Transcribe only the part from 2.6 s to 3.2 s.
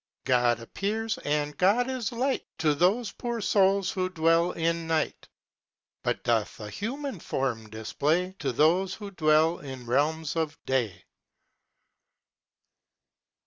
those